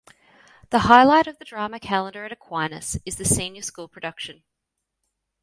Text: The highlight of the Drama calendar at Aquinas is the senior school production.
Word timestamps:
The 0.71 0.79
highlight 0.79 1.27
of 1.27 1.37
the 1.37 1.45
Drama 1.45 1.79
calendar 1.79 2.25
at 2.25 2.31
Aquinas 2.31 2.97
is 3.05 3.17
the 3.17 3.23
senior 3.23 3.61
school 3.61 3.87
production. 3.87 4.41